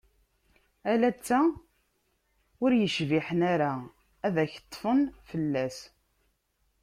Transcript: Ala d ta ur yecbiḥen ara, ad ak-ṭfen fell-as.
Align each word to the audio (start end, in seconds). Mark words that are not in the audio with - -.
Ala 0.91 1.09
d 1.15 1.17
ta 1.27 1.41
ur 2.63 2.71
yecbiḥen 2.75 3.41
ara, 3.53 3.71
ad 4.25 4.35
ak-ṭfen 4.43 4.99
fell-as. 5.29 5.77